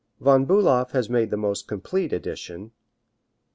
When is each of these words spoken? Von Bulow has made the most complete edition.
Von 0.19 0.45
Bulow 0.45 0.85
has 0.93 1.11
made 1.11 1.29
the 1.29 1.37
most 1.37 1.67
complete 1.67 2.11
edition. 2.11 2.71